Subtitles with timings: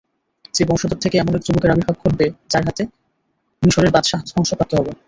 [0.53, 2.83] যে বংশধর থেকে এমন এক যুবকের আবির্ভাব ঘটবে যার হাতে
[3.63, 4.91] মিসরের বাদশাহ ধ্বংসপ্রাপ্ত হবে।